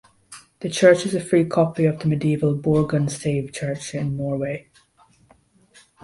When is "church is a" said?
0.69-1.19